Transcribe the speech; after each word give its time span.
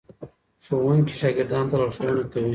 ښوونکي 0.65 1.13
شاګردانو 1.19 1.69
ته 1.71 1.75
لارښوونه 1.79 2.23
کوي. 2.31 2.49